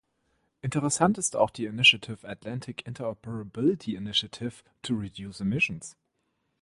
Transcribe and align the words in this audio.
Interessant 0.63 1.19
ist 1.19 1.35
auch 1.35 1.51
die 1.51 1.65
Initiative 1.67 2.27
Atlantic 2.27 2.87
Interoperability 2.87 3.93
Initiative 3.95 4.63
to 4.81 4.95
Reduce 4.95 5.41
Emissions. 5.41 5.95